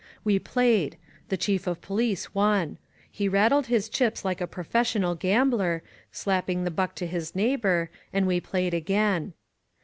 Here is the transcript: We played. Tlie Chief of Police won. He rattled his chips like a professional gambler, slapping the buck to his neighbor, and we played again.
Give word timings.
We 0.23 0.39
played. 0.39 0.97
Tlie 1.29 1.39
Chief 1.39 1.67
of 1.67 1.79
Police 1.79 2.33
won. 2.33 2.79
He 3.11 3.29
rattled 3.29 3.67
his 3.67 3.87
chips 3.87 4.25
like 4.25 4.41
a 4.41 4.47
professional 4.47 5.13
gambler, 5.13 5.83
slapping 6.11 6.63
the 6.63 6.71
buck 6.71 6.95
to 6.95 7.05
his 7.05 7.35
neighbor, 7.35 7.91
and 8.11 8.25
we 8.25 8.41
played 8.41 8.73
again. 8.73 9.33